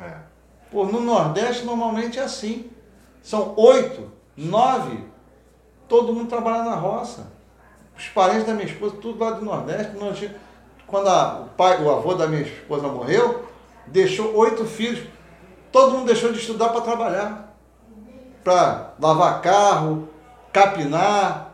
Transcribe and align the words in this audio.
É. 0.00 0.14
Pô, 0.70 0.84
no 0.84 1.00
Nordeste 1.00 1.64
normalmente 1.64 2.18
é 2.18 2.22
assim. 2.22 2.70
São 3.22 3.54
oito, 3.56 4.10
nove, 4.36 5.04
todo 5.88 6.12
mundo 6.12 6.28
trabalha 6.28 6.62
na 6.62 6.74
roça. 6.76 7.26
Os 7.96 8.06
parentes 8.08 8.46
da 8.46 8.54
minha 8.54 8.66
esposa, 8.66 8.96
tudo 9.00 9.22
lá 9.22 9.32
do 9.32 9.44
Nordeste. 9.44 9.92
no 9.94 10.00
Nordeste. 10.00 10.34
Quando 10.86 11.08
a- 11.08 11.40
o 11.40 11.48
pai, 11.56 11.82
o 11.82 11.90
avô 11.90 12.14
da 12.14 12.26
minha 12.26 12.42
esposa 12.42 12.88
morreu, 12.88 13.44
deixou 13.86 14.34
oito 14.36 14.64
filhos. 14.64 15.06
Todo 15.70 15.92
mundo 15.92 16.06
deixou 16.06 16.32
de 16.32 16.38
estudar 16.38 16.70
para 16.70 16.80
trabalhar. 16.80 17.54
Para 18.42 18.94
lavar 18.98 19.40
carro, 19.42 20.08
capinar, 20.52 21.52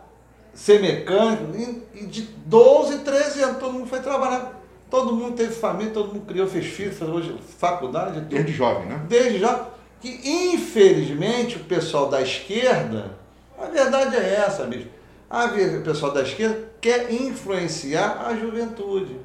ser 0.54 0.80
mecânico. 0.80 1.54
E, 1.56 2.00
e 2.02 2.06
de 2.06 2.22
12, 2.22 3.00
13 3.00 3.42
anos, 3.42 3.58
todo 3.58 3.72
mundo 3.72 3.86
foi 3.88 4.00
trabalhar. 4.00 4.52
Todo 4.90 5.14
mundo 5.14 5.36
teve 5.36 5.52
família, 5.52 5.92
todo 5.92 6.12
mundo 6.12 6.26
criou, 6.26 6.46
fez 6.46 6.66
filhos, 6.66 6.96
fez 6.96 7.10
hoje 7.10 7.36
faculdade, 7.58 8.20
tudo 8.20 8.28
Desde 8.28 8.52
jovem, 8.52 8.86
né? 8.86 9.04
desde 9.08 9.38
já, 9.38 9.66
que 10.00 10.20
infelizmente 10.54 11.56
o 11.56 11.64
pessoal 11.64 12.08
da 12.08 12.22
esquerda, 12.22 13.16
a 13.60 13.66
verdade 13.66 14.16
é 14.16 14.44
essa, 14.46 14.64
bicho, 14.64 14.86
a 15.28 15.46
o 15.46 15.82
pessoal 15.82 16.12
da 16.12 16.22
esquerda 16.22 16.70
quer 16.80 17.12
influenciar 17.12 18.26
a 18.26 18.36
juventude. 18.36 19.16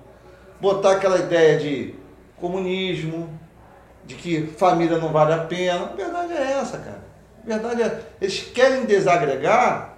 Botar 0.59 0.93
aquela 0.93 1.19
ideia 1.19 1.59
de 1.59 1.95
comunismo, 2.37 3.29
de 4.03 4.15
que 4.15 4.47
família 4.57 4.97
não 4.97 5.09
vale 5.09 5.33
a 5.33 5.39
pena. 5.39 5.85
A 5.85 5.95
verdade 5.95 6.33
é 6.33 6.51
essa, 6.53 6.77
cara. 6.79 7.03
A 7.43 7.47
verdade 7.47 7.83
é, 7.83 8.01
eles 8.19 8.41
querem 8.53 8.85
desagregar 8.85 9.97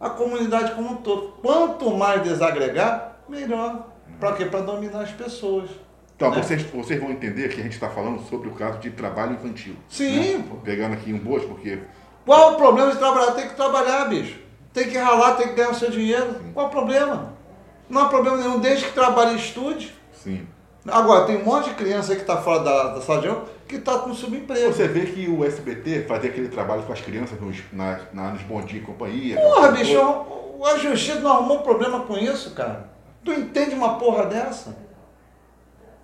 a 0.00 0.10
comunidade 0.10 0.72
como 0.74 0.92
um 0.92 0.96
todo. 0.96 1.34
Quanto 1.42 1.90
mais 1.90 2.22
desagregar, 2.22 3.18
melhor. 3.28 3.91
Para 4.18 4.32
quê? 4.36 4.44
Para 4.46 4.60
dominar 4.60 5.02
as 5.02 5.10
pessoas. 5.10 5.70
Então, 6.16 6.30
né? 6.30 6.42
vocês, 6.42 6.62
vocês 6.62 7.00
vão 7.00 7.10
entender 7.10 7.48
que 7.48 7.60
a 7.60 7.64
gente 7.64 7.72
está 7.72 7.88
falando 7.88 8.20
sobre 8.28 8.48
o 8.48 8.52
caso 8.52 8.78
de 8.78 8.90
trabalho 8.90 9.34
infantil. 9.34 9.74
Sim, 9.88 10.36
né? 10.36 10.44
pô. 10.48 10.56
Pegando 10.56 10.94
aqui 10.94 11.12
um 11.12 11.18
boas, 11.18 11.44
porque 11.44 11.78
Qual 12.24 12.52
o 12.52 12.56
problema 12.56 12.92
de 12.92 12.98
trabalhar? 12.98 13.32
Tem 13.32 13.48
que 13.48 13.56
trabalhar, 13.56 14.04
bicho. 14.06 14.38
Tem 14.72 14.88
que 14.88 14.96
ralar, 14.96 15.36
tem 15.36 15.48
que 15.48 15.54
ganhar 15.54 15.70
o 15.70 15.74
seu 15.74 15.90
dinheiro. 15.90 16.36
Qual 16.54 16.66
o 16.66 16.70
problema? 16.70 17.34
Não 17.88 18.02
há 18.02 18.08
problema 18.08 18.36
nenhum, 18.38 18.58
desde 18.58 18.86
que 18.86 18.92
trabalhe 18.92 19.32
e 19.32 19.36
estude. 19.36 19.94
sim. 20.12 20.46
Agora, 20.88 21.26
tem 21.26 21.36
um 21.36 21.44
monte 21.44 21.68
de 21.68 21.76
criança 21.76 22.12
que 22.16 22.22
está 22.22 22.38
fora 22.38 22.58
da, 22.58 22.94
da 22.94 23.00
sala 23.00 23.20
de 23.20 23.28
aula 23.28 23.44
que 23.68 23.76
está 23.76 23.98
com 23.98 24.12
subemprego. 24.12 24.72
Você 24.72 24.88
vê 24.88 25.06
que 25.06 25.28
o 25.28 25.44
SBT 25.44 26.04
fazia 26.06 26.28
aquele 26.28 26.48
trabalho 26.48 26.82
com 26.82 26.92
as 26.92 27.00
crianças 27.00 27.40
nos, 27.40 27.56
na, 27.72 28.00
na, 28.12 28.30
nos 28.30 28.42
bondinhos 28.42 28.82
e 28.82 28.86
companhia. 28.86 29.40
Porra, 29.40 29.70
bicho, 29.70 29.98
a 30.64 30.76
justiça 30.76 31.20
não 31.20 31.30
arrumou 31.30 31.60
problema 31.60 32.00
com 32.00 32.18
isso, 32.18 32.50
cara. 32.50 32.91
Tu 33.24 33.32
entende 33.32 33.74
uma 33.74 33.98
porra 33.98 34.26
dessa? 34.26 34.76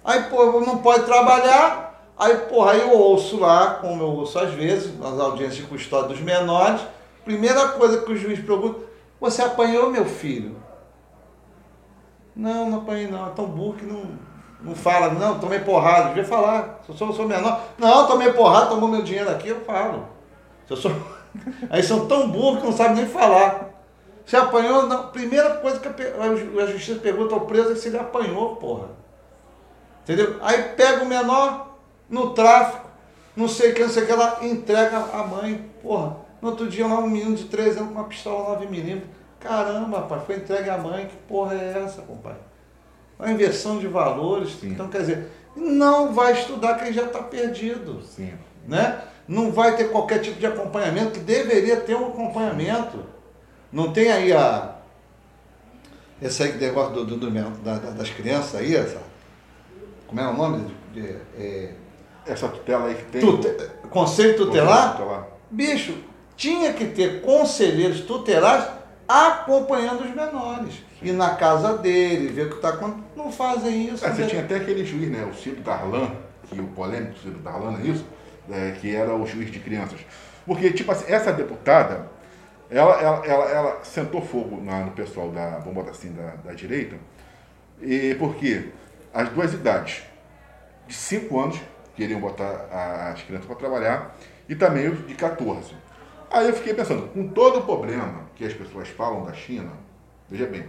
Aí, 0.04 0.22
pô, 0.24 0.60
não 0.60 0.78
pode 0.78 1.04
trabalhar. 1.04 2.12
Aí, 2.16 2.36
porra, 2.48 2.72
aí 2.72 2.80
eu 2.80 2.92
ouço 2.92 3.38
lá, 3.38 3.74
como 3.74 4.02
eu 4.02 4.08
ouço 4.08 4.38
às 4.38 4.52
vezes, 4.52 4.98
nas 4.98 5.18
audiências 5.18 5.56
de 5.56 5.62
custódia 5.64 6.08
dos 6.08 6.20
menores. 6.20 6.80
Primeira 7.24 7.68
coisa 7.68 8.00
que 8.00 8.12
o 8.12 8.16
juiz 8.16 8.40
pergunta: 8.40 8.80
Você 9.20 9.42
apanhou 9.42 9.90
meu 9.90 10.04
filho? 10.04 10.56
Não, 12.34 12.70
não 12.70 12.78
apanhei, 12.78 13.08
não. 13.08 13.26
É 13.26 13.30
tão 13.30 13.46
burro 13.46 13.74
que 13.74 13.84
não, 13.84 14.02
não 14.60 14.74
fala. 14.74 15.12
Não, 15.12 15.38
tomei 15.38 15.58
porrada. 15.58 16.08
Devia 16.08 16.24
falar. 16.24 16.80
Se 16.86 16.90
eu 16.90 16.96
sou, 16.96 17.12
sou 17.12 17.26
menor. 17.26 17.60
Não, 17.76 18.06
tomei 18.06 18.32
porrada, 18.32 18.66
tomou 18.66 18.88
meu 18.88 19.02
dinheiro 19.02 19.30
aqui, 19.30 19.48
eu 19.48 19.60
falo. 19.60 20.06
Se 20.66 20.72
eu 20.72 20.76
sou... 20.76 20.92
Aí 21.68 21.82
são 21.82 22.06
tão 22.06 22.30
burros 22.30 22.60
que 22.60 22.66
não 22.66 22.72
sabem 22.72 22.96
nem 22.96 23.06
falar. 23.06 23.68
Se 24.28 24.36
apanhou, 24.36 24.86
não. 24.86 25.08
Primeira 25.08 25.54
coisa 25.54 25.80
que 25.80 25.88
a, 25.88 26.22
a 26.22 26.36
ju- 26.36 26.60
a 26.60 26.66
justiça 26.66 27.00
pergunta 27.00 27.34
ao 27.34 27.46
preso 27.46 27.72
é 27.72 27.74
se 27.74 27.88
ele 27.88 27.96
apanhou, 27.98 28.56
porra. 28.56 28.88
Entendeu? 30.04 30.36
Aí 30.42 30.62
pega 30.76 31.02
o 31.02 31.06
menor 31.06 31.78
no 32.10 32.34
tráfico, 32.34 32.86
não 33.34 33.48
sei 33.48 33.70
o 33.72 33.74
que, 33.74 33.80
não 33.82 33.88
sei 33.88 34.02
o 34.02 34.06
que, 34.06 34.12
ela 34.12 34.38
entrega 34.42 34.98
a 34.98 35.22
mãe. 35.26 35.64
Porra, 35.82 36.14
no 36.42 36.50
outro 36.50 36.68
dia 36.68 36.86
lá 36.86 36.98
um 36.98 37.08
menino 37.08 37.34
de 37.34 37.44
13 37.44 37.78
anos 37.78 37.92
com 37.92 37.98
uma 38.00 38.04
pistola 38.04 38.60
9mm. 38.60 39.00
Caramba, 39.40 40.02
pai, 40.02 40.20
foi 40.26 40.36
entregue 40.36 40.68
à 40.68 40.76
mãe. 40.76 41.06
Que 41.06 41.16
porra 41.26 41.54
é 41.54 41.82
essa, 41.82 42.02
compadre? 42.02 42.40
Uma 43.18 43.30
inversão 43.30 43.78
de 43.78 43.86
valores. 43.88 44.50
Sim. 44.60 44.72
Então, 44.72 44.88
quer 44.88 44.98
dizer, 45.00 45.32
não 45.56 46.12
vai 46.12 46.34
estudar 46.34 46.74
quem 46.74 46.92
já 46.92 47.04
está 47.04 47.22
perdido 47.22 48.02
Sim. 48.02 48.34
né? 48.66 49.00
Não 49.26 49.50
vai 49.52 49.74
ter 49.74 49.90
qualquer 49.90 50.18
tipo 50.20 50.38
de 50.38 50.46
acompanhamento, 50.46 51.12
que 51.12 51.20
deveria 51.20 51.78
ter 51.78 51.94
um 51.94 52.08
acompanhamento. 52.08 53.16
Não 53.72 53.92
tem 53.92 54.10
aí 54.10 54.32
a. 54.32 54.74
Esse 56.20 56.42
aí 56.42 56.52
que 56.52 56.58
negócio 56.58 56.94
do, 56.94 57.04
do, 57.04 57.16
do- 57.16 57.30
da- 57.30 57.78
da- 57.78 57.90
das 57.90 58.10
crianças 58.10 58.56
aí, 58.60 58.74
essa. 58.74 59.00
Como 60.06 60.20
é 60.20 60.26
o 60.28 60.34
nome? 60.34 60.74
De, 60.92 61.02
de- 61.02 61.16
é, 61.36 61.74
Essa 62.26 62.48
tutela 62.48 62.86
aí 62.88 62.94
que 62.94 63.04
tem. 63.04 63.20
tute- 63.20 63.70
conselho 63.90 64.36
tutelar? 64.36 64.92
Tutelar. 64.96 65.26
Bicho, 65.50 65.94
tinha 66.36 66.72
que 66.72 66.86
ter 66.86 67.20
conselheiros 67.22 68.00
tutelares 68.02 68.66
acompanhando 69.06 70.02
os 70.04 70.14
menores. 70.14 70.74
Ir 71.00 71.12
na 71.12 71.30
casa 71.36 71.78
dele, 71.78 72.28
ver 72.28 72.46
o 72.46 72.50
que 72.50 72.56
está 72.56 72.70
acontecendo. 72.70 73.04
Não 73.16 73.30
fazem 73.30 73.88
isso. 73.88 74.04
É, 74.04 74.10
você 74.10 74.22
né? 74.22 74.28
tinha 74.28 74.42
até 74.42 74.56
aquele 74.56 74.84
juiz, 74.84 75.08
né? 75.10 75.24
O 75.30 75.34
Ciro 75.34 75.60
Darlan, 75.62 76.10
que 76.48 76.60
o 76.60 76.66
polêmico 76.68 77.18
Ciro 77.18 77.38
Darlan, 77.38 77.78
é 77.78 77.86
isso? 77.86 78.04
É, 78.50 78.72
que 78.80 78.94
era 78.94 79.14
o 79.14 79.24
juiz 79.26 79.50
de 79.50 79.60
crianças. 79.60 80.00
Porque, 80.44 80.70
tipo 80.72 80.90
assim, 80.90 81.04
essa 81.12 81.32
deputada, 81.32 82.06
ela, 82.70 83.00
ela, 83.00 83.26
ela, 83.26 83.44
ela 83.50 83.84
sentou 83.84 84.20
fogo 84.20 84.60
na- 84.62 84.80
no 84.84 84.90
pessoal 84.92 85.30
da, 85.30 85.58
vamos 85.58 85.74
botar 85.74 85.90
assim, 85.90 86.12
da, 86.12 86.34
da 86.44 86.52
direita, 86.52 86.96
e 87.80 88.14
porque 88.18 88.68
as 89.12 89.28
duas 89.30 89.52
idades, 89.54 90.02
de 90.86 90.94
5 90.94 91.38
anos, 91.40 91.60
queriam 91.96 92.20
botar 92.20 93.10
as 93.12 93.22
crianças 93.22 93.46
para 93.46 93.56
trabalhar, 93.56 94.16
e 94.48 94.54
também 94.54 94.88
os 94.88 95.06
de 95.06 95.14
14. 95.14 95.74
Aí 96.30 96.46
eu 96.46 96.52
fiquei 96.54 96.74
pensando, 96.74 97.08
com 97.08 97.28
todo 97.28 97.60
o 97.60 97.62
problema 97.62 98.26
que 98.34 98.44
as 98.44 98.52
pessoas 98.52 98.88
falam 98.88 99.24
da 99.24 99.32
China, 99.32 99.70
veja 100.28 100.46
bem, 100.46 100.64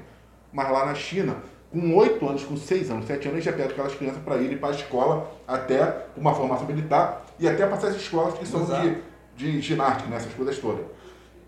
mas 0.53 0.71
lá 0.71 0.85
na 0.85 0.95
China, 0.95 1.37
com 1.71 1.95
8 1.95 2.27
anos, 2.27 2.43
com 2.43 2.57
6 2.57 2.89
anos, 2.89 3.05
7 3.05 3.27
anos, 3.27 3.33
eles 3.35 3.43
já 3.43 3.51
pedem 3.51 3.67
aquelas 3.67 3.93
crianças 3.93 4.21
para 4.23 4.37
irem 4.37 4.57
para 4.57 4.69
a 4.69 4.71
escola, 4.71 5.31
até 5.47 6.05
uma 6.17 6.33
formação 6.33 6.65
militar, 6.65 7.23
e 7.37 7.47
até 7.47 7.65
para 7.67 7.77
essas 7.77 7.95
escolas 7.95 8.33
que 8.37 8.45
são 8.47 8.61
Exato. 8.63 8.81
de, 8.81 9.01
de 9.35 9.61
ginástica, 9.61 10.09
né, 10.09 10.15
essas 10.17 10.33
coisas 10.33 10.57
todas. 10.57 10.85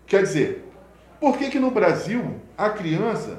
Quer 0.06 0.22
dizer, 0.22 0.70
por 1.20 1.36
que 1.36 1.48
que 1.50 1.58
no 1.58 1.70
Brasil 1.70 2.36
a 2.56 2.70
criança 2.70 3.38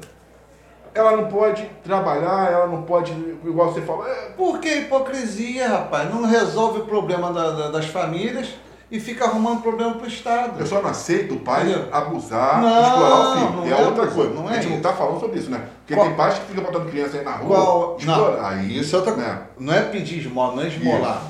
ela 0.96 1.18
não 1.18 1.25
pode 1.28 1.63
trabalhar, 1.84 2.51
ela 2.51 2.68
não 2.68 2.84
pode, 2.84 3.12
igual 3.44 3.72
você 3.74 3.81
falou, 3.81 4.07
é, 4.07 4.29
Por 4.38 4.59
que 4.59 4.69
hipocrisia, 4.81 5.68
rapaz? 5.68 6.09
Não 6.13 6.24
resolve 6.25 6.81
o 6.81 6.85
problema 6.85 7.31
da- 7.34 7.50
da- 7.51 7.72
das 7.72 7.85
famílias 7.88 8.50
e 8.91 9.00
fica 9.00 9.25
arrumando 9.25 9.62
problema 9.63 9.96
pro 9.96 10.07
Estado. 10.07 10.59
Eu 10.59 10.68
só 10.68 10.81
não 10.81 10.90
aceito 10.91 11.34
o 11.34 11.40
pai 11.40 11.63
Entendeu? 11.63 11.88
abusar, 11.91 12.62
Não, 12.62 12.81
explorar 12.84 13.19
o 13.19 13.34
filho. 13.38 13.51
não 13.56 13.66
é, 13.66 13.72
é 13.81 13.85
outra 13.88 14.07
coisa. 14.07 14.34
não 14.35 14.47
a 14.47 14.51
é 14.51 14.53
gente 14.56 14.63
não 14.66 14.78
isso. 14.78 14.88
está 14.88 14.94
falando 14.94 15.19
sobre 15.19 15.40
isso, 15.40 15.50
né? 15.50 15.66
Porque 15.80 15.95
Qual- 15.95 16.06
tem 16.07 16.16
pais 16.16 16.35
que 16.35 16.45
ficam 16.45 16.63
botando 16.63 16.90
criança 16.90 17.18
aí 17.18 17.25
na 17.25 17.31
rua, 17.38 17.56
Qual, 17.57 17.97
explora. 17.97 18.38
não, 18.41 18.45
aí, 18.45 18.78
isso 18.80 18.95
é 18.95 19.00
outra 19.00 19.13
coisa. 19.13 19.30
né? 19.30 19.41
Não 19.59 19.74
é 19.74 19.81
pedir 19.81 20.19
esmola, 20.19 20.56
não 20.57 20.63
é 20.63 20.68
esmolar. 20.68 21.22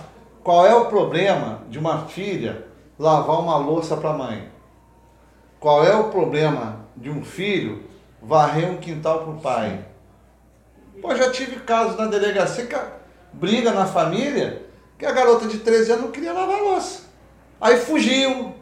Qual 0.43 0.65
é 0.67 0.75
o 0.75 0.85
problema 0.87 1.61
de 1.69 1.79
uma 1.79 1.99
filha 1.99 2.65
lavar 2.99 3.39
uma 3.39 3.55
louça 3.55 3.95
para 3.95 4.09
a 4.09 4.13
mãe? 4.17 4.51
Qual 5.63 5.81
é 5.85 5.95
o 5.95 6.09
problema 6.09 6.79
de 6.93 7.09
um 7.09 7.23
filho 7.23 7.85
varrer 8.21 8.69
um 8.69 8.75
quintal 8.75 9.19
para 9.19 9.31
o 9.31 9.39
pai? 9.39 9.79
Pô, 11.01 11.15
já 11.15 11.31
tive 11.31 11.55
casos 11.61 11.97
na 11.97 12.07
delegacia 12.07 12.65
que 12.65 12.75
briga 13.31 13.71
na 13.71 13.85
família 13.85 14.61
que 14.99 15.05
a 15.05 15.13
garota 15.13 15.47
de 15.47 15.59
13 15.59 15.93
anos 15.93 16.03
não 16.03 16.11
queria 16.11 16.33
lavar 16.33 16.59
a 16.59 16.63
louça. 16.63 17.03
Aí 17.61 17.77
fugiu. 17.77 18.53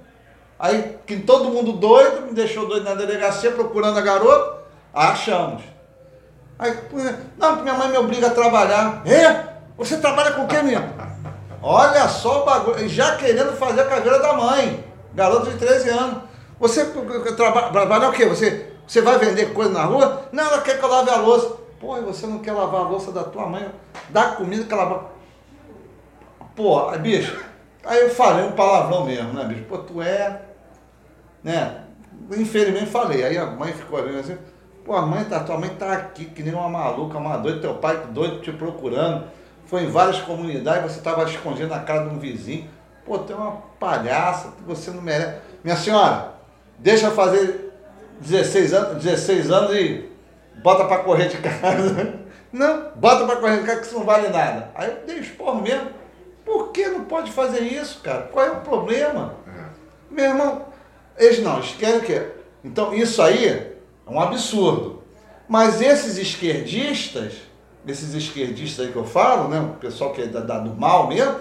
Aí 0.60 0.96
que 1.08 1.18
todo 1.18 1.50
mundo 1.50 1.72
doido, 1.72 2.28
me 2.28 2.34
deixou 2.34 2.68
doido 2.68 2.84
na 2.84 2.94
delegacia 2.94 3.50
procurando 3.50 3.98
a 3.98 4.02
garota, 4.02 4.62
achamos. 4.94 5.64
Aí, 6.60 6.78
não, 7.36 7.56
porque 7.56 7.64
minha 7.64 7.74
mãe 7.80 7.90
me 7.90 7.98
obriga 7.98 8.28
a 8.28 8.30
trabalhar. 8.30 9.02
É? 9.08 9.56
Você 9.76 9.98
trabalha 9.98 10.34
com 10.34 10.44
o 10.44 10.48
quê, 10.48 10.62
menino? 10.62 10.88
Olha 11.64 12.08
só 12.08 12.44
o 12.44 12.46
bagulho, 12.46 12.88
já 12.88 13.16
querendo 13.16 13.58
fazer 13.58 13.82
a 13.82 13.86
caveira 13.86 14.20
da 14.20 14.34
mãe. 14.34 14.86
Garoto 15.16 15.50
de 15.50 15.58
13 15.58 15.90
anos. 15.90 16.31
Você 16.62 16.86
traba- 17.36 17.72
trabalha 17.72 18.10
o 18.10 18.12
quê? 18.12 18.28
Você, 18.28 18.72
você 18.86 19.02
vai 19.02 19.18
vender 19.18 19.52
coisa 19.52 19.72
na 19.72 19.84
rua? 19.84 20.28
Não, 20.32 20.44
ela 20.44 20.62
quer 20.62 20.78
que 20.78 20.86
eu 20.86 20.90
lave 20.90 21.10
a 21.10 21.16
louça. 21.16 21.58
Pô, 21.80 21.98
e 21.98 22.02
você 22.02 22.28
não 22.28 22.38
quer 22.38 22.52
lavar 22.52 22.82
a 22.82 22.88
louça 22.88 23.12
da 23.12 23.24
tua 23.24 23.48
mãe? 23.48 23.68
Dá 24.10 24.36
comida 24.36 24.64
que 24.64 24.72
ela. 24.72 25.10
Pô, 26.56 26.92
bicho, 27.00 27.44
aí 27.84 28.02
eu 28.02 28.10
falei 28.12 28.46
um 28.46 28.52
palavrão 28.52 29.06
mesmo, 29.06 29.34
né, 29.34 29.44
bicho? 29.46 29.64
Pô, 29.64 29.80
tu 29.80 30.04
é. 30.04 30.40
Né? 31.44 31.84
Infelizmente 32.38 32.92
falei. 32.92 33.24
Aí 33.24 33.38
a 33.40 33.48
mãe 33.48 33.74
ficou 33.74 34.00
olhando 34.00 34.20
assim. 34.20 34.38
Pô, 34.86 34.96
a 34.96 35.02
mãe 35.02 35.24
tá, 35.24 35.40
tua 35.40 35.58
mãe 35.58 35.70
tá 35.70 35.92
aqui, 35.94 36.26
que 36.26 36.44
nem 36.44 36.54
uma 36.54 36.70
maluca, 36.70 37.18
uma 37.18 37.38
doida, 37.38 37.60
teu 37.60 37.74
pai 37.74 37.98
doido 38.12 38.40
te 38.42 38.52
procurando. 38.52 39.26
Foi 39.66 39.84
em 39.84 39.90
várias 39.90 40.20
comunidades, 40.22 40.92
você 40.94 41.02
tava 41.02 41.24
escondido 41.24 41.70
na 41.70 41.80
cara 41.80 42.08
de 42.08 42.14
um 42.14 42.20
vizinho. 42.20 42.70
Pô, 43.04 43.18
tu 43.18 43.34
é 43.34 43.36
uma 43.36 43.54
palhaça, 43.80 44.54
você 44.68 44.92
não 44.92 45.02
merece. 45.02 45.40
Minha 45.64 45.76
senhora, 45.76 46.34
deixa 46.82 47.12
fazer 47.12 47.72
16 48.20 48.74
anos, 48.74 49.04
16 49.04 49.52
anos 49.52 49.76
e 49.76 50.10
bota 50.62 50.86
pra 50.86 51.00
correr 51.00 51.30
de 51.30 51.38
casa. 51.42 52.20
Não, 52.52 52.92
bota 52.96 53.26
pra 53.26 53.38
correr 53.38 53.60
de 53.60 53.66
casa 53.66 53.80
que 53.80 53.88
isso 53.88 53.98
não 53.98 54.06
vale 54.06 54.28
nada. 54.30 54.72
Aí 54.76 54.90
eu 54.90 55.06
dei 55.06 55.20
esporro 55.20 55.62
mesmo. 55.62 55.90
Por 56.44 56.72
que 56.72 56.88
não 56.88 57.06
pode 57.06 57.32
fazer 57.32 57.62
isso, 57.62 58.02
cara? 58.02 58.24
Qual 58.24 58.46
é 58.46 58.52
o 58.52 58.62
problema? 58.62 59.36
É. 59.48 59.64
Meu 60.10 60.26
irmão, 60.26 60.66
eles 61.18 61.40
não, 61.42 61.58
eles 61.58 61.76
querem 61.76 62.00
o 62.00 62.02
quê? 62.02 62.28
Então, 62.64 62.94
isso 62.94 63.22
aí 63.22 63.48
é 63.48 63.74
um 64.08 64.20
absurdo. 64.20 65.02
Mas 65.48 65.82
esses 65.82 66.18
esquerdistas, 66.18 67.34
esses 67.88 68.14
esquerdistas 68.14 68.86
aí 68.86 68.92
que 68.92 68.98
eu 68.98 69.06
falo, 69.06 69.48
né? 69.48 69.60
O 69.60 69.80
pessoal 69.80 70.12
que 70.12 70.22
é 70.22 70.28
da, 70.28 70.40
da 70.40 70.60
do 70.60 70.74
mal 70.76 71.08
mesmo, 71.08 71.38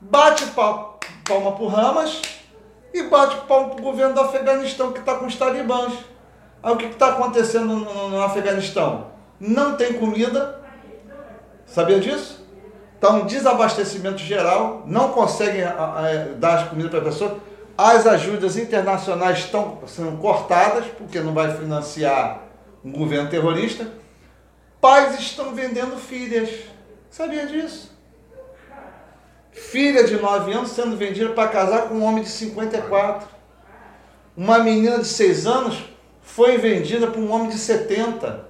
bate 0.00 0.44
palma, 0.46 1.52
pro 1.52 1.68
Hamas 1.68 2.20
e 2.98 3.08
bate 3.08 3.36
palma 3.46 3.70
pro 3.70 3.82
governo 3.82 4.14
do 4.14 4.20
Afeganistão 4.20 4.92
que 4.92 5.00
está 5.00 5.14
com 5.14 5.26
os 5.26 5.36
talibãs. 5.36 5.92
Aí 6.62 6.72
o 6.72 6.76
que 6.76 6.86
está 6.86 7.08
acontecendo 7.08 7.66
no, 7.66 7.78
no, 7.80 8.08
no 8.10 8.22
Afeganistão? 8.22 9.08
Não 9.38 9.76
tem 9.76 9.94
comida. 9.94 10.62
Sabia 11.66 12.00
disso? 12.00 12.44
Está 12.94 13.10
um 13.10 13.26
desabastecimento 13.26 14.18
geral, 14.18 14.82
não 14.86 15.10
conseguem 15.10 15.62
a, 15.62 15.70
a, 15.70 16.02
dar 16.38 16.60
as 16.60 16.68
comidas 16.68 16.90
para 16.90 17.00
a 17.00 17.04
pessoa. 17.04 17.38
As 17.76 18.06
ajudas 18.06 18.56
internacionais 18.56 19.38
estão 19.40 19.80
sendo 19.86 20.16
cortadas, 20.16 20.86
porque 20.96 21.20
não 21.20 21.34
vai 21.34 21.54
financiar 21.54 22.40
um 22.82 22.90
governo 22.90 23.28
terrorista. 23.28 23.86
Pais 24.80 25.18
estão 25.20 25.54
vendendo 25.54 25.98
filhas. 25.98 26.48
Sabia 27.10 27.46
disso? 27.46 27.95
Filha 29.56 30.04
de 30.04 30.20
9 30.20 30.52
anos 30.52 30.70
sendo 30.72 30.98
vendida 30.98 31.30
para 31.30 31.48
casar 31.48 31.88
com 31.88 31.94
um 31.94 32.04
homem 32.04 32.22
de 32.22 32.28
54. 32.28 33.26
Uma 34.36 34.58
menina 34.58 34.98
de 34.98 35.06
6 35.06 35.46
anos 35.46 35.82
foi 36.20 36.58
vendida 36.58 37.06
para 37.06 37.18
um 37.18 37.32
homem 37.32 37.48
de 37.48 37.56
70. 37.56 38.44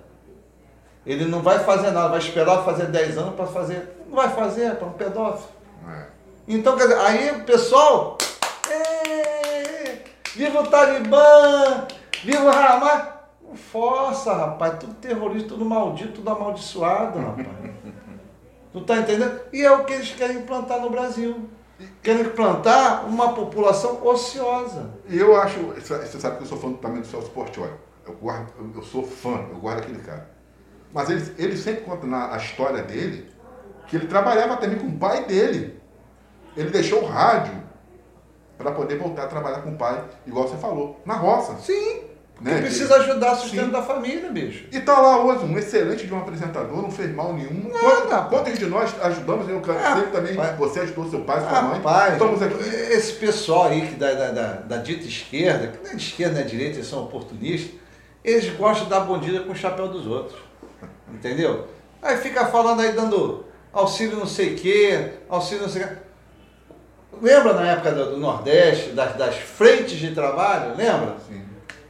Ele 1.07 1.25
não 1.25 1.43
vai 1.43 1.61
fazer 1.61 1.93
nada, 1.93 2.09
vai 2.09 2.19
esperar 2.19 2.65
fazer 2.65 2.87
10 2.87 3.19
anos 3.19 3.37
para 3.37 3.47
fazer. 3.47 3.97
Não 4.09 4.17
vai 4.17 4.31
fazer, 4.31 4.65
é 4.65 4.75
para 4.75 4.89
um 4.89 4.95
pedófilo. 4.95 5.49
É. 5.89 6.07
Então, 6.49 6.77
quer 6.77 6.89
dizer, 6.89 6.99
aí 6.99 7.31
o 7.31 7.45
pessoal. 7.45 8.19
Viva 10.35 10.61
o 10.61 10.67
Talibã! 10.67 11.87
Viva 12.25 12.45
o 12.45 12.49
Hamas! 12.49 13.17
Força, 13.71 14.35
rapaz, 14.35 14.81
tudo 14.81 14.95
terrorista, 14.95 15.51
tudo 15.51 15.65
maldito, 15.65 16.15
tudo 16.15 16.31
amaldiçoado, 16.31 17.21
rapaz. 17.21 17.76
Tu 18.81 18.87
tá 18.87 18.99
entendendo? 18.99 19.41
E 19.53 19.63
é 19.63 19.71
o 19.71 19.85
que 19.85 19.93
eles 19.93 20.13
querem 20.13 20.39
implantar 20.39 20.81
no 20.81 20.91
Brasil. 20.91 21.49
Querem 22.03 22.23
implantar 22.23 23.07
uma 23.07 23.33
população 23.33 24.07
ociosa. 24.07 24.91
E 25.09 25.19
eu 25.19 25.37
acho, 25.37 25.59
você 25.61 26.21
sabe 26.21 26.37
que 26.39 26.43
eu 26.45 26.47
sou 26.47 26.59
fã 26.59 26.73
também 26.75 27.01
do 27.01 27.07
Celso 27.07 27.31
Portioli. 27.31 27.73
Eu, 28.07 28.15
guardo, 28.15 28.53
eu 28.75 28.83
sou 28.83 29.03
fã, 29.03 29.47
eu 29.51 29.59
guardo 29.59 29.81
aquele 29.81 29.99
cara. 29.99 30.31
Mas 30.93 31.11
ele, 31.11 31.35
ele 31.37 31.57
sempre 31.57 31.83
conta 31.83 32.07
na 32.07 32.33
a 32.33 32.37
história 32.37 32.83
dele 32.83 33.29
que 33.87 33.97
ele 33.97 34.07
trabalhava 34.07 34.57
também 34.57 34.79
com 34.79 34.87
o 34.87 34.99
pai 34.99 35.25
dele. 35.25 35.81
Ele 36.57 36.71
deixou 36.71 37.03
o 37.03 37.07
rádio 37.07 37.63
para 38.57 38.73
poder 38.73 38.97
voltar 38.99 39.25
a 39.25 39.29
trabalhar 39.29 39.61
com 39.61 39.71
o 39.71 39.77
pai, 39.77 40.03
igual 40.27 40.49
você 40.49 40.57
falou, 40.57 41.01
na 41.05 41.15
roça. 41.15 41.57
Sim. 41.59 42.05
Né? 42.39 42.61
precisa 42.61 42.97
ajudar 42.97 43.33
o 43.33 43.37
sustento 43.37 43.67
Sim. 43.67 43.71
da 43.71 43.83
família, 43.83 44.31
bicho. 44.31 44.67
E 44.71 44.79
tá 44.81 45.01
lá 45.01 45.25
hoje, 45.25 45.45
um 45.45 45.57
excelente 45.57 46.07
de 46.07 46.13
um 46.13 46.19
apresentador, 46.19 46.83
não 46.83 46.91
fez 46.91 47.15
mal 47.15 47.33
nenhum. 47.33 47.71
Nada, 47.73 48.29
Quantos 48.29 48.59
de 48.59 48.67
nós 48.67 48.95
ajudamos? 49.01 49.49
Eu 49.49 49.63
ah, 49.67 49.97
sei 49.97 50.07
também, 50.11 50.35
pai. 50.35 50.55
você 50.57 50.81
ajudou 50.81 51.09
seu 51.09 51.21
pai, 51.21 51.41
sua 51.41 51.59
ah, 51.59 51.63
mãe. 51.63 51.81
Pai, 51.81 52.13
Estamos 52.13 52.43
aqui. 52.43 52.63
Esse 52.91 53.15
pessoal 53.15 53.69
aí 53.69 53.87
que 53.87 53.95
da, 53.95 54.13
da, 54.13 54.31
da, 54.33 54.53
da, 54.53 54.77
dita 54.77 55.07
esquerda, 55.07 55.69
que 55.69 55.83
não 55.83 55.93
é 55.93 55.95
de 55.95 56.03
esquerda, 56.03 56.35
não 56.35 56.41
é 56.41 56.45
de 56.45 56.51
direita, 56.51 56.77
eles 56.77 56.87
são 56.87 57.05
oportunistas, 57.05 57.71
eles 58.23 58.55
gostam 58.55 58.85
de 58.85 58.91
dar 58.91 59.01
bom 59.01 59.19
dia 59.19 59.41
com 59.41 59.53
o 59.53 59.57
chapéu 59.57 59.89
dos 59.89 60.07
outros. 60.07 60.39
Entendeu? 61.11 61.67
Aí 62.03 62.19
fica 62.19 62.45
falando 62.47 62.81
aí, 62.83 62.93
dando 62.93 63.47
auxílio 63.73 64.19
não 64.19 64.27
sei 64.27 64.53
o 64.53 64.57
quê, 64.57 65.13
auxílio 65.27 65.63
não 65.63 65.71
sei 65.71 65.85
o 65.85 65.89
quê. 65.89 65.95
Lembra 67.23 67.55
na 67.55 67.71
época 67.71 67.93
do, 67.93 68.11
do 68.11 68.17
Nordeste, 68.19 68.91
das, 68.91 69.17
das 69.17 69.37
frentes 69.37 69.97
de 69.99 70.15
trabalho? 70.15 70.77
Lembra? 70.77 71.17
Sim. 71.27 71.46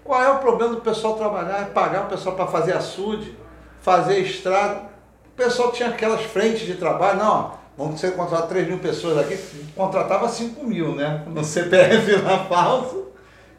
Qual 0.07 0.23
é 0.23 0.31
o 0.31 0.39
problema 0.39 0.75
do 0.75 0.81
pessoal 0.81 1.15
trabalhar? 1.15 1.63
É 1.63 1.65
pagar 1.65 2.05
o 2.05 2.09
pessoal 2.09 2.37
para 2.37 2.47
fazer 2.47 2.73
açude, 2.73 3.37
fazer 3.81 4.21
estrada. 4.21 4.83
O 5.27 5.37
pessoal 5.37 5.73
tinha 5.73 5.89
aquelas 5.89 6.23
frentes 6.23 6.61
de 6.61 6.75
trabalho, 6.75 7.19
não, 7.19 7.53
vamos 7.77 8.01
ser 8.01 8.13
contratar 8.15 8.49
3 8.49 8.69
mil 8.69 8.79
pessoas 8.79 9.19
aqui, 9.19 9.37
contratava 9.75 10.29
5 10.29 10.65
mil, 10.65 10.95
né? 10.95 11.25
No 11.27 11.45
CPF 11.45 12.17
lá 12.23 12.47
falso 12.47 13.09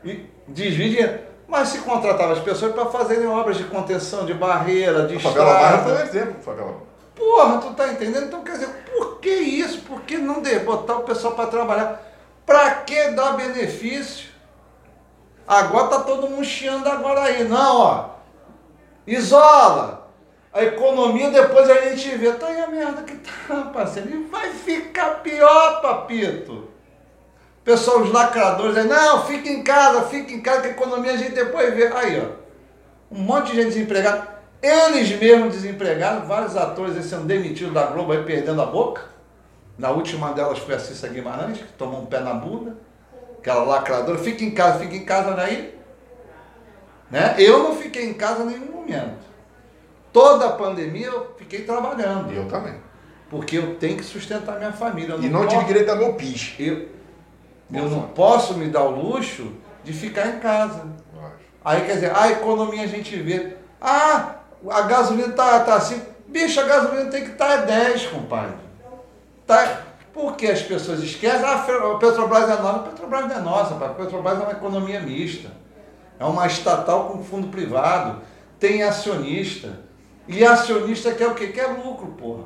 e 0.03 0.25
desvia 0.47 1.27
Mas 1.47 1.69
se 1.69 1.79
contratava 1.79 2.33
as 2.33 2.39
pessoas 2.39 2.73
para 2.73 2.85
fazerem 2.85 3.27
obras 3.27 3.57
de 3.57 3.65
contenção, 3.65 4.25
de 4.25 4.33
barreira, 4.33 5.05
de 5.05 5.15
estrada. 5.15 5.37
Favela 5.37 5.59
Barra 5.59 5.83
foi 5.83 6.01
exemplo, 6.01 6.41
Favela 6.41 6.75
Porra, 7.15 7.57
tu 7.57 7.73
tá 7.73 7.87
entendendo? 7.89 8.25
Então 8.25 8.43
quer 8.43 8.53
dizer, 8.53 8.69
por 8.95 9.19
que 9.19 9.29
isso? 9.29 9.81
Por 9.81 10.01
que 10.01 10.17
não 10.17 10.41
botar 10.63 10.97
o 10.97 11.01
pessoal 11.01 11.33
para 11.33 11.47
trabalhar? 11.47 12.01
Para 12.45 12.71
que 12.71 13.11
dar 13.11 13.33
benefício? 13.33 14.26
Agora 15.47 15.87
tá 15.87 15.99
todo 16.01 16.29
mundo 16.29 16.43
chiando 16.43 16.87
agora 16.87 17.21
aí. 17.21 17.45
Não, 17.45 17.77
ó. 17.77 18.09
Isola. 19.07 20.09
A 20.51 20.63
economia 20.63 21.29
depois 21.29 21.69
a 21.69 21.89
gente 21.89 22.09
vê. 22.17 22.33
Tá 22.33 22.47
aí 22.47 22.59
a 22.59 22.67
merda 22.67 23.03
que 23.03 23.15
tá, 23.15 23.61
parceiro. 23.73 24.09
E 24.09 24.23
vai 24.25 24.51
ficar 24.51 25.21
pior, 25.21 25.81
papito. 25.81 26.67
Pessoal, 27.63 28.01
os 28.01 28.11
lacradores 28.11 28.77
aí, 28.77 28.87
não, 28.87 29.25
fica 29.25 29.49
em 29.49 29.61
casa, 29.63 30.03
fica 30.03 30.31
em 30.31 30.41
casa, 30.41 30.61
que 30.61 30.67
a 30.67 30.71
economia 30.71 31.11
a 31.13 31.17
gente 31.17 31.33
depois 31.33 31.73
vê. 31.73 31.87
Aí, 31.87 32.19
ó. 32.19 32.47
Um 33.09 33.21
monte 33.21 33.51
de 33.51 33.57
gente 33.57 33.73
desempregada. 33.73 34.37
Eles 34.61 35.17
mesmos 35.17 35.53
desempregados, 35.53 36.27
vários 36.27 36.57
atores 36.57 37.05
sendo 37.05 37.25
demitidos 37.25 37.73
da 37.73 37.85
Globo 37.87 38.11
aí 38.11 38.23
perdendo 38.23 38.61
a 38.61 38.65
boca. 38.65 39.03
Na 39.77 39.91
última 39.91 40.33
delas 40.33 40.57
foi 40.59 40.75
a 40.75 40.79
Cissa 40.79 41.07
Guimarães, 41.07 41.59
que 41.59 41.73
tomou 41.73 42.01
um 42.01 42.05
pé 42.05 42.19
na 42.19 42.33
bunda. 42.33 42.75
Aquela 43.47 43.63
lacradora, 43.63 44.19
fica 44.19 44.43
em 44.43 44.51
casa, 44.51 44.79
fica 44.79 44.93
em 44.93 45.05
casa 45.05 45.31
daí. 45.31 45.73
Né? 47.09 47.33
Eu 47.37 47.59
não 47.59 47.75
fiquei 47.77 48.09
em 48.09 48.13
casa 48.13 48.43
em 48.43 48.47
nenhum 48.47 48.73
momento. 48.73 49.25
Toda 50.11 50.47
a 50.47 50.51
pandemia 50.51 51.07
eu 51.07 51.33
fiquei 51.37 51.61
trabalhando. 51.61 52.33
Eu 52.33 52.45
também. 52.49 52.75
Porque 53.29 53.57
eu 53.57 53.75
tenho 53.75 53.95
que 53.95 54.03
sustentar 54.03 54.57
minha 54.57 54.73
família. 54.73 55.15
Não 55.15 55.23
e 55.23 55.29
não 55.29 55.43
posso, 55.43 55.55
tive 55.55 55.63
direito 55.63 55.89
a 55.89 55.95
meu 55.95 56.15
pis. 56.15 56.55
Eu, 56.59 56.89
eu 57.73 57.89
não 57.89 58.09
posso 58.09 58.55
me 58.55 58.67
dar 58.67 58.83
o 58.83 58.89
luxo 58.91 59.53
de 59.81 59.93
ficar 59.93 60.27
em 60.27 60.39
casa. 60.39 60.83
Aí 61.63 61.85
quer 61.85 61.93
dizer, 61.93 62.13
a 62.13 62.29
economia 62.29 62.83
a 62.83 62.87
gente 62.87 63.15
vê. 63.15 63.55
Ah, 63.79 64.39
a 64.69 64.81
gasolina 64.81 65.31
tá, 65.31 65.61
tá 65.61 65.75
assim. 65.75 66.01
Bicho, 66.27 66.59
a 66.59 66.63
gasolina 66.63 67.09
tem 67.09 67.23
que 67.23 67.31
estar 67.31 67.59
tá 67.59 67.65
10, 67.65 68.07
compadre. 68.07 68.57
Tá, 69.45 69.83
porque 70.37 70.45
as 70.45 70.61
pessoas 70.61 71.01
esquecem, 71.01 71.43
ah, 71.43 71.55
a 71.55 71.97
Petrobras 71.97 72.47
é 72.47 72.61
nossa. 72.61 72.77
A 72.77 72.83
Petrobras 72.83 73.27
não 73.27 73.35
é 73.35 73.39
nossa, 73.39 73.73
a 73.73 73.89
Petrobras 73.89 74.39
é 74.39 74.43
uma 74.43 74.51
economia 74.51 74.99
mista. 74.99 75.49
É 76.19 76.25
uma 76.25 76.45
estatal 76.45 77.09
com 77.09 77.23
fundo 77.23 77.47
privado, 77.47 78.21
tem 78.59 78.83
acionista. 78.83 79.79
E 80.27 80.45
acionista 80.45 81.11
quer 81.15 81.27
o 81.27 81.33
quê? 81.33 81.47
Quer 81.47 81.65
lucro, 81.83 82.09
porra. 82.09 82.43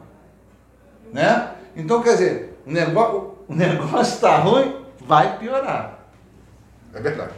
Né? 1.11 1.51
Então, 1.75 2.01
quer 2.01 2.13
dizer, 2.13 2.61
o 2.65 2.71
negócio, 2.71 3.33
o 3.49 3.53
negócio 3.53 4.13
está 4.13 4.37
ruim, 4.37 4.73
vai 5.01 5.37
piorar. 5.37 5.99
É 6.93 7.01
verdade. 7.01 7.33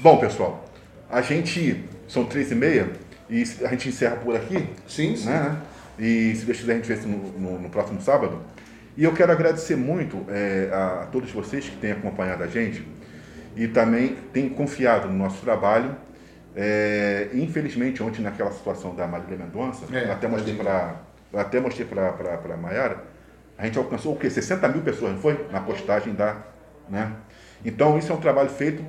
Bom, 0.00 0.18
pessoal, 0.18 0.64
a 1.08 1.22
gente. 1.22 1.88
São 2.08 2.24
três 2.24 2.50
e 2.52 2.54
meia 2.54 2.92
e 3.28 3.42
a 3.64 3.68
gente 3.68 3.88
encerra 3.88 4.16
por 4.16 4.34
aqui. 4.34 4.68
Sim, 4.88 5.14
sim. 5.16 5.26
Né? 5.26 5.56
E 5.98 6.34
se 6.36 6.44
Deus 6.44 6.58
quiser, 6.58 6.72
a 6.72 6.76
gente 6.76 6.86
vê 6.86 6.94
isso 6.94 7.08
no, 7.08 7.18
no, 7.38 7.58
no 7.60 7.70
próximo 7.70 8.00
sábado. 8.00 8.40
E 8.96 9.04
eu 9.04 9.12
quero 9.12 9.30
agradecer 9.30 9.76
muito 9.76 10.24
é, 10.28 10.70
a, 10.72 11.06
todos 11.12 11.30
vocês 11.30 11.68
que 11.68 11.76
têm 11.76 11.92
acompanhado 11.92 12.42
a 12.42 12.46
gente 12.46 12.86
e 13.54 13.68
também 13.68 14.16
têm 14.32 14.48
confiado 14.48 15.08
no 15.08 15.14
nosso 15.14 15.42
trabalho. 15.42 15.94
É, 16.54 17.28
infelizmente, 17.34 18.02
ontem, 18.02 18.22
naquela 18.22 18.50
situação 18.50 18.94
da 18.94 19.06
Marília 19.06 19.36
Mendonça, 19.36 19.84
é, 19.94 20.10
até 20.10 20.26
mostrei 20.26 20.54
para 20.54 20.96
até 21.34 21.60
mostrei 21.60 21.86
para 21.86 22.54
a 22.54 22.56
Maiara, 22.56 23.04
a 23.58 23.66
gente 23.66 23.76
alcançou 23.76 24.14
o 24.14 24.16
quê? 24.16 24.30
60 24.30 24.66
mil 24.68 24.82
pessoas, 24.82 25.12
não 25.12 25.18
foi? 25.18 25.46
Na 25.50 25.60
postagem 25.60 26.14
da. 26.14 26.36
Né? 26.88 27.12
Então, 27.64 27.98
isso 27.98 28.10
é 28.12 28.14
um 28.14 28.20
trabalho 28.20 28.48
feito 28.48 28.82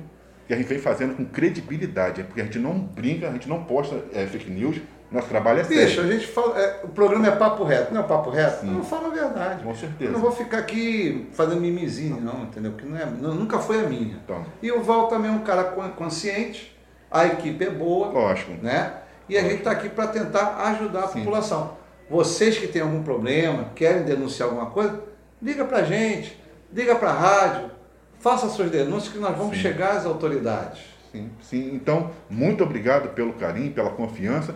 que 0.46 0.54
a 0.54 0.56
gente 0.56 0.66
vem 0.66 0.78
fazendo 0.78 1.14
com 1.14 1.26
credibilidade, 1.26 2.22
porque 2.22 2.40
a 2.40 2.44
gente 2.44 2.58
não 2.58 2.78
brinca, 2.78 3.28
a 3.28 3.32
gente 3.32 3.48
não 3.48 3.64
posta 3.64 4.02
é, 4.14 4.26
fake 4.26 4.50
news, 4.50 4.80
nosso 5.10 5.28
trabalho 5.28 5.60
é 5.60 5.64
sério. 5.64 5.86
Bicho, 5.86 6.00
a 6.00 6.06
gente 6.06 6.26
fala, 6.26 6.60
é, 6.60 6.80
o 6.84 6.88
programa 6.88 7.26
é 7.28 7.30
papo 7.30 7.64
reto, 7.64 7.94
não 7.94 8.02
é 8.02 8.04
papo 8.04 8.28
reto? 8.30 8.60
Sim. 8.60 8.70
Não 8.72 8.84
fala 8.84 9.08
a 9.08 9.10
verdade. 9.10 9.62
Com 9.62 9.74
certeza. 9.74 10.10
Eu 10.10 10.12
não 10.12 10.20
vou 10.20 10.30
ficar 10.32 10.58
aqui 10.58 11.28
fazendo 11.32 11.60
mimizinho, 11.60 12.20
não, 12.20 12.42
entendeu? 12.42 12.72
Porque 12.72 12.86
não 12.86 12.96
é, 12.96 13.06
não, 13.06 13.34
nunca 13.34 13.58
foi 13.58 13.80
a 13.80 13.88
minha. 13.88 14.18
Então. 14.22 14.44
E 14.62 14.70
o 14.70 14.82
Val 14.82 15.08
também 15.08 15.30
é 15.30 15.34
um 15.34 15.40
cara 15.40 15.64
consciente, 15.64 16.76
a 17.10 17.26
equipe 17.26 17.64
é 17.64 17.70
boa. 17.70 18.08
Lógico. 18.08 18.52
Né? 18.62 18.92
E 19.28 19.38
a 19.38 19.42
gente 19.42 19.56
está 19.56 19.70
aqui 19.70 19.88
para 19.88 20.08
tentar 20.08 20.56
ajudar 20.68 21.04
a 21.04 21.08
Sim. 21.08 21.20
população. 21.20 21.76
Vocês 22.10 22.58
que 22.58 22.66
têm 22.66 22.82
algum 22.82 23.02
problema, 23.02 23.70
querem 23.74 24.02
denunciar 24.02 24.48
alguma 24.48 24.70
coisa, 24.70 25.02
liga 25.40 25.64
para 25.64 25.78
a 25.78 25.82
gente, 25.84 26.38
liga 26.72 26.94
para 26.94 27.10
a 27.10 27.14
rádio, 27.14 27.70
faça 28.18 28.48
suas 28.48 28.70
denúncias 28.70 29.12
que 29.12 29.18
nós 29.18 29.36
vamos 29.36 29.56
Sim. 29.56 29.62
chegar 29.62 29.96
às 29.96 30.04
autoridades. 30.06 30.80
Sim, 31.12 31.30
sim. 31.40 31.70
Então, 31.74 32.10
muito 32.28 32.62
obrigado 32.62 33.10
pelo 33.10 33.32
carinho, 33.34 33.72
pela 33.72 33.90
confiança. 33.90 34.54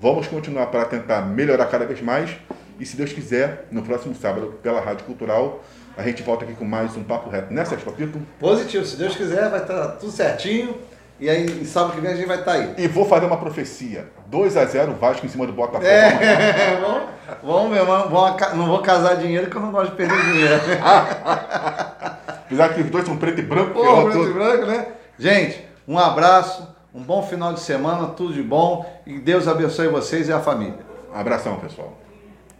Vamos 0.00 0.26
continuar 0.26 0.66
para 0.66 0.84
tentar 0.84 1.22
melhorar 1.22 1.66
cada 1.66 1.86
vez 1.86 2.00
mais. 2.00 2.30
E 2.78 2.86
se 2.86 2.96
Deus 2.96 3.12
quiser, 3.12 3.66
no 3.70 3.82
próximo 3.82 4.14
sábado, 4.14 4.58
pela 4.62 4.80
Rádio 4.80 5.04
Cultural, 5.04 5.62
A 5.96 6.02
gente 6.02 6.22
volta 6.22 6.44
aqui 6.44 6.54
com 6.54 6.64
mais 6.64 6.96
um 6.96 7.04
Papo 7.04 7.28
Reto. 7.28 7.52
Né, 7.52 7.64
Sérgio 7.66 7.84
Papito? 7.84 8.18
Positivo. 8.40 8.84
Se 8.84 8.96
Deus 8.96 9.14
quiser, 9.14 9.50
vai 9.50 9.60
estar 9.60 9.88
tudo 9.88 10.10
certinho. 10.10 10.74
E 11.20 11.28
aí, 11.28 11.64
sábado 11.66 11.92
que 11.92 12.00
vem 12.00 12.12
a 12.12 12.16
gente 12.16 12.26
vai 12.26 12.38
estar 12.38 12.52
aí. 12.52 12.74
E 12.78 12.88
vou 12.88 13.04
fazer 13.04 13.26
uma 13.26 13.36
profecia. 13.36 14.06
2x0 14.30 14.98
Vasco 14.98 15.26
em 15.26 15.28
cima 15.28 15.46
do 15.46 15.52
Botafogo. 15.52 15.84
É, 15.86 16.78
vamos, 16.80 17.02
vamos, 17.42 17.70
meu 17.70 17.82
irmão. 17.82 18.08
Vamos, 18.08 18.56
não 18.56 18.66
vou 18.66 18.80
casar 18.80 19.16
dinheiro 19.16 19.44
porque 19.44 19.58
eu 19.58 19.62
não 19.62 19.70
gosto 19.70 19.90
de 19.90 19.96
perder 19.96 20.20
dinheiro. 20.24 20.54
Apesar 22.26 22.70
que 22.70 22.80
os 22.80 22.90
dois 22.90 23.04
são 23.04 23.16
preto 23.18 23.38
e 23.40 23.42
branco. 23.42 23.72
Pô, 23.74 24.04
preto 24.04 24.30
e 24.30 24.32
branco, 24.32 24.66
né? 24.66 24.86
Gente, 25.18 25.62
um 25.86 25.98
abraço, 25.98 26.71
um 26.94 27.02
bom 27.02 27.22
final 27.22 27.52
de 27.52 27.60
semana, 27.60 28.08
tudo 28.08 28.34
de 28.34 28.42
bom. 28.42 28.84
E 29.06 29.18
Deus 29.18 29.48
abençoe 29.48 29.88
vocês 29.88 30.28
e 30.28 30.32
a 30.32 30.40
família. 30.40 30.78
Abração, 31.12 31.56
pessoal. 31.56 31.96